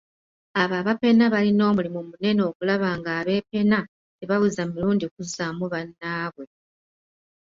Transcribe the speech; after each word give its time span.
Abo 0.61 0.75
abapena 0.81 1.23
balina 1.33 1.61
omulimu 1.71 2.01
munene 2.09 2.41
okulaba 2.49 2.87
ng'abeepena 2.97 3.79
tebaweza 4.19 4.61
mirundi 4.65 5.05
kuzzaamu 5.13 5.65
bannabwe. 5.73 6.45